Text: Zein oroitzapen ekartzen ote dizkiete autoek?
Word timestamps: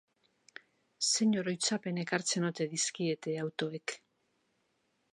Zein 1.07 1.35
oroitzapen 1.41 2.01
ekartzen 2.05 2.49
ote 2.51 2.69
dizkiete 2.75 3.39
autoek? 3.47 3.99